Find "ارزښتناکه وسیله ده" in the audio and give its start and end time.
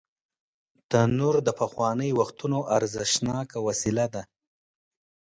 2.77-4.23